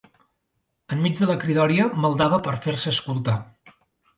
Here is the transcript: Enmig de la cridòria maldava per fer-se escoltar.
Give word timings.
Enmig 0.95 1.19
de 1.19 1.27
la 1.31 1.35
cridòria 1.45 1.85
maldava 2.07 2.41
per 2.49 2.57
fer-se 2.67 2.91
escoltar. 2.97 3.37